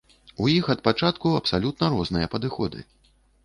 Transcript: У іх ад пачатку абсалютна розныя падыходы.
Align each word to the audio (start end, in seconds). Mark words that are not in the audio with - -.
У 0.45 0.47
іх 0.53 0.69
ад 0.75 0.81
пачатку 0.87 1.35
абсалютна 1.41 1.93
розныя 1.99 2.33
падыходы. 2.35 2.79